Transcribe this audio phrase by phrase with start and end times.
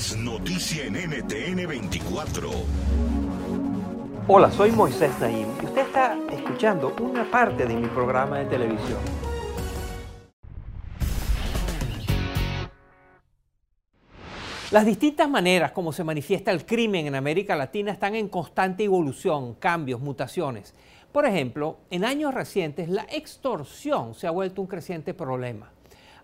[0.00, 2.50] Noticia en NTN 24.
[4.28, 8.98] Hola, soy Moisés Naim y usted está escuchando una parte de mi programa de televisión.
[14.70, 19.54] Las distintas maneras como se manifiesta el crimen en América Latina están en constante evolución,
[19.56, 20.72] cambios, mutaciones.
[21.12, 25.70] Por ejemplo, en años recientes la extorsión se ha vuelto un creciente problema.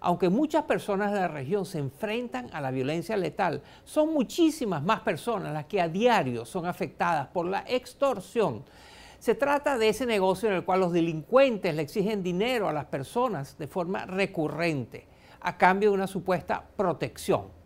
[0.00, 5.00] Aunque muchas personas de la región se enfrentan a la violencia letal, son muchísimas más
[5.00, 8.64] personas las que a diario son afectadas por la extorsión.
[9.18, 12.84] Se trata de ese negocio en el cual los delincuentes le exigen dinero a las
[12.84, 15.06] personas de forma recurrente,
[15.40, 17.56] a cambio de una supuesta protección.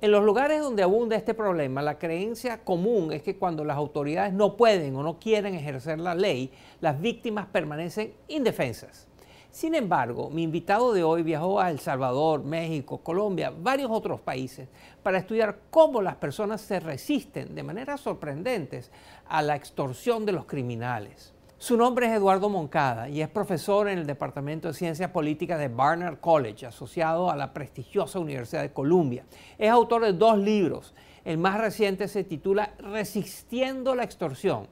[0.00, 4.32] En los lugares donde abunda este problema, la creencia común es que cuando las autoridades
[4.32, 9.07] no pueden o no quieren ejercer la ley, las víctimas permanecen indefensas.
[9.50, 14.68] Sin embargo, mi invitado de hoy viajó a El Salvador, México, Colombia, varios otros países
[15.02, 18.90] para estudiar cómo las personas se resisten de manera sorprendentes
[19.26, 21.32] a la extorsión de los criminales.
[21.56, 25.66] Su nombre es Eduardo Moncada y es profesor en el Departamento de Ciencias Políticas de
[25.66, 29.24] Barnard College, asociado a la prestigiosa Universidad de Columbia.
[29.58, 30.94] Es autor de dos libros.
[31.24, 34.68] El más reciente se titula Resistiendo la extorsión,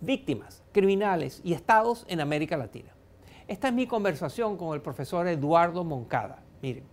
[0.00, 2.94] víctimas, criminales y estados en América Latina.
[3.50, 6.40] Esta es mi conversación con el profesor Eduardo Moncada.
[6.62, 6.84] Miren.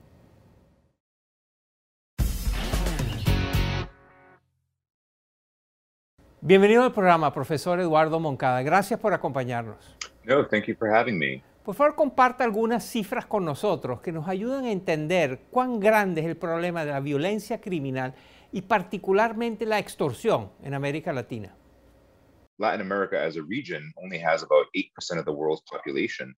[6.42, 8.64] Bienvenido al programa, profesor Eduardo Moncada.
[8.64, 9.96] Gracias por acompañarnos.
[10.24, 11.44] No, thank you for having me.
[11.64, 16.28] Por favor, comparta algunas cifras con nosotros que nos ayuden a entender cuán grande es
[16.28, 18.16] el problema de la violencia criminal
[18.52, 21.54] y particularmente la extorsión en América Latina.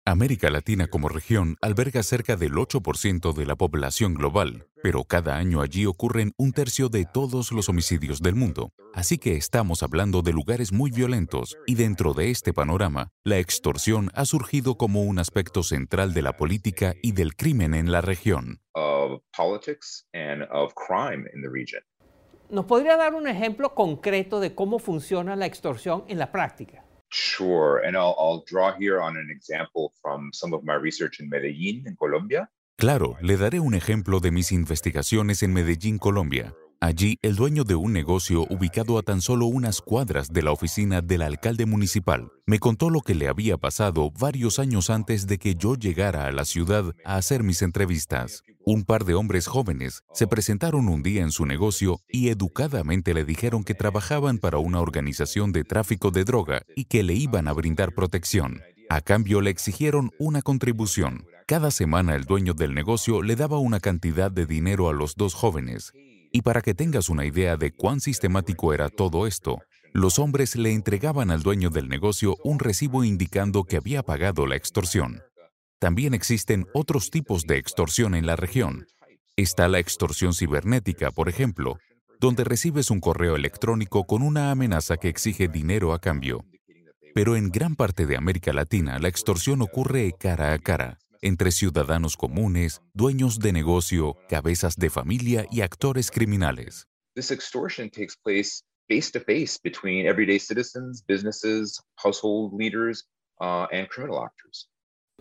[0.04, 5.60] América Latina como región alberga cerca del 8% de la población global, pero cada año
[5.60, 8.72] allí ocurren un tercio de todos los homicidios del mundo.
[8.94, 14.10] Así que estamos hablando de lugares muy violentos y dentro de este panorama, la extorsión
[14.14, 18.60] ha surgido como un aspecto central de la política y del crimen en la región.
[22.50, 26.82] ¿Nos podría dar un ejemplo concreto de cómo funciona la extorsión en la práctica?
[27.10, 31.28] Sure, and I'll, I'll draw here on an example from some of my research in
[31.28, 32.50] Medellín, en Colombia.
[32.76, 36.54] Claro, le daré un ejemplo de mis investigaciones en Medellín, Colombia.
[36.80, 41.00] Allí, el dueño de un negocio ubicado a tan solo unas cuadras de la oficina
[41.00, 45.56] del alcalde municipal me contó lo que le había pasado varios años antes de que
[45.56, 48.44] yo llegara a la ciudad a hacer mis entrevistas.
[48.64, 53.24] Un par de hombres jóvenes se presentaron un día en su negocio y educadamente le
[53.24, 57.54] dijeron que trabajaban para una organización de tráfico de droga y que le iban a
[57.54, 58.62] brindar protección.
[58.88, 61.26] A cambio le exigieron una contribución.
[61.48, 65.34] Cada semana el dueño del negocio le daba una cantidad de dinero a los dos
[65.34, 65.92] jóvenes
[66.32, 69.58] y para que tengas una idea de cuán sistemático era todo esto,
[69.92, 74.56] los hombres le entregaban al dueño del negocio un recibo indicando que había pagado la
[74.56, 75.22] extorsión.
[75.78, 78.86] También existen otros tipos de extorsión en la región.
[79.36, 81.78] Está la extorsión cibernética, por ejemplo,
[82.20, 86.44] donde recibes un correo electrónico con una amenaza que exige dinero a cambio.
[87.14, 92.16] Pero en gran parte de América Latina la extorsión ocurre cara a cara entre ciudadanos
[92.16, 96.86] comunes, dueños de negocio, cabezas de familia y actores criminales.
[97.14, 103.06] This extortion takes place face to face between everyday citizens, businesses, household leaders,
[103.40, 104.68] uh, and criminal actors.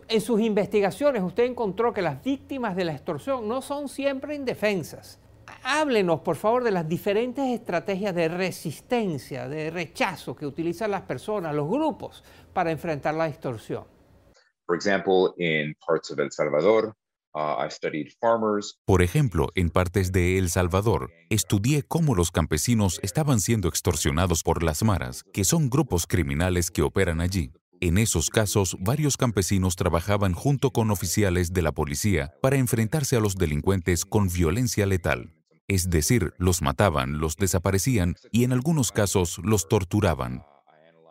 [0.08, 5.18] En sus investigaciones usted encontró que las víctimas de la extorsión no son siempre indefensas.
[5.64, 11.54] Háblenos, por favor, de las diferentes estrategias de resistencia, de rechazo que utilizan las personas,
[11.54, 12.22] los grupos,
[12.52, 13.84] para enfrentar la extorsión.
[14.68, 16.94] For example, in parts of El Salvador,
[17.34, 18.78] Uh, studied farmers.
[18.86, 24.62] Por ejemplo, en partes de El Salvador, estudié cómo los campesinos estaban siendo extorsionados por
[24.62, 27.52] las maras, que son grupos criminales que operan allí.
[27.80, 33.20] En esos casos, varios campesinos trabajaban junto con oficiales de la policía para enfrentarse a
[33.20, 35.34] los delincuentes con violencia letal.
[35.68, 40.42] Es decir, los mataban, los desaparecían y en algunos casos los torturaban.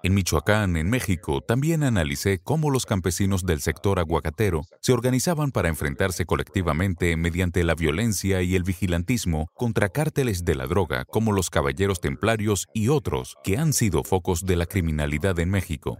[0.03, 5.69] En Michoacán, en México, también analicé cómo los campesinos del sector aguacatero se organizaban para
[5.69, 11.49] enfrentarse colectivamente mediante la violencia y el vigilantismo contra cárteles de la droga como los
[11.49, 15.97] caballeros templarios y otros que han sido focos de la criminalidad en México.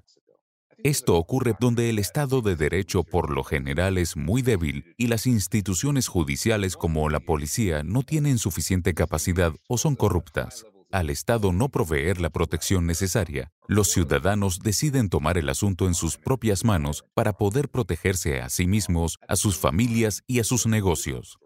[0.84, 5.26] Esto ocurre donde el Estado de Derecho por lo general es muy débil y las
[5.26, 11.70] instituciones judiciales como la policía no tienen suficiente capacidad o son corruptas al Estado no
[11.70, 17.34] proveer la protección necesaria, los ciudadanos deciden tomar el asunto en sus propias manos para
[17.34, 21.38] poder protegerse a sí mismos, a sus familias y a sus negocios.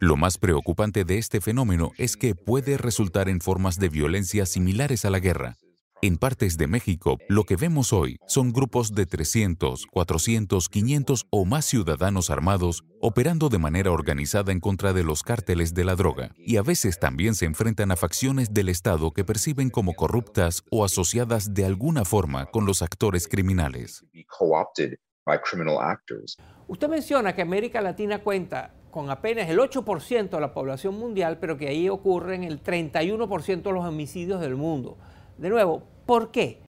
[0.00, 5.04] Lo más preocupante de este fenómeno es que puede resultar en formas de violencia similares
[5.04, 5.56] a la guerra,
[6.06, 11.46] en partes de México, lo que vemos hoy son grupos de 300, 400, 500 o
[11.46, 16.34] más ciudadanos armados operando de manera organizada en contra de los cárteles de la droga,
[16.36, 20.84] y a veces también se enfrentan a facciones del Estado que perciben como corruptas o
[20.84, 24.04] asociadas de alguna forma con los actores criminales.
[26.68, 31.56] Usted menciona que América Latina cuenta con apenas el 8% de la población mundial, pero
[31.56, 34.98] que ahí ocurren el 31% de los homicidios del mundo.
[35.38, 36.62] De nuevo, ¿Por qué?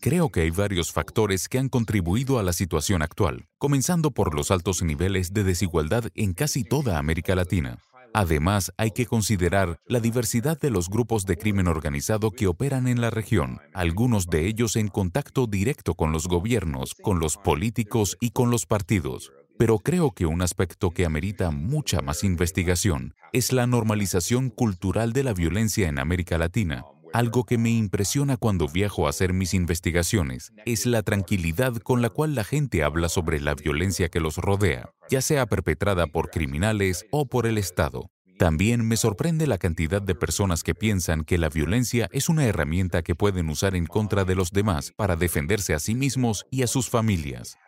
[0.00, 4.50] Creo que hay varios factores que han contribuido a la situación actual, comenzando por los
[4.50, 7.78] altos niveles de desigualdad en casi toda América Latina.
[8.14, 13.00] Además, hay que considerar la diversidad de los grupos de crimen organizado que operan en
[13.00, 18.30] la región, algunos de ellos en contacto directo con los gobiernos, con los políticos y
[18.30, 19.32] con los partidos.
[19.58, 25.24] Pero creo que un aspecto que amerita mucha más investigación es la normalización cultural de
[25.24, 30.52] la violencia en América Latina, algo que me impresiona cuando viajo a hacer mis investigaciones
[30.66, 34.90] es la tranquilidad con la cual la gente habla sobre la violencia que los rodea,
[35.10, 38.10] ya sea perpetrada por criminales o por el Estado.
[38.38, 43.02] También me sorprende la cantidad de personas que piensan que la violencia es una herramienta
[43.02, 46.68] que pueden usar en contra de los demás para defenderse a sí mismos y a
[46.68, 47.58] sus familias.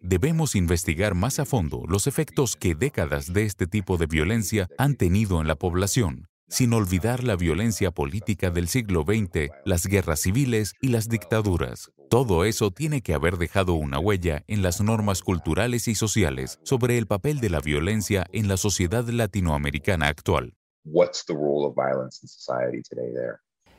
[0.00, 4.94] Debemos investigar más a fondo los efectos que décadas de este tipo de violencia han
[4.94, 10.74] tenido en la población sin olvidar la violencia política del siglo XX, las guerras civiles
[10.82, 11.92] y las dictaduras.
[12.10, 16.98] Todo eso tiene que haber dejado una huella en las normas culturales y sociales sobre
[16.98, 20.54] el papel de la violencia en la sociedad latinoamericana actual.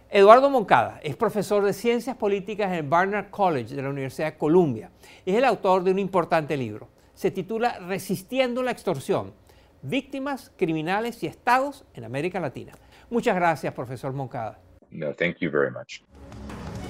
[0.09, 4.37] Eduardo Moncada es profesor de Ciencias Políticas en el Barnard College de la Universidad de
[4.37, 4.91] Columbia.
[5.25, 6.87] Es el autor de un importante libro.
[7.13, 9.33] Se titula Resistiendo la extorsión
[9.81, 12.73] víctimas, criminales y estados en América Latina.
[13.09, 14.59] Muchas gracias, profesor Moncada.
[14.89, 16.01] No, thank you very much.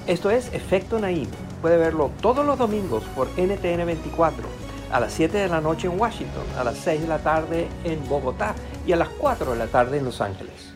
[0.06, 1.28] Esto es Efecto Naim.
[1.60, 4.44] Puede verlo todos los domingos por NTN 24,
[4.90, 8.06] a las 7 de la noche en Washington, a las 6 de la tarde en
[8.08, 8.54] Bogotá
[8.84, 10.74] y a las 4 de la tarde en Los Ángeles.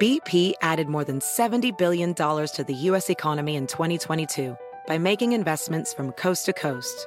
[0.00, 3.10] BP added more than $70 billion to the U.S.
[3.10, 4.56] economy in 2022
[4.88, 7.06] by making investments from coast to coast.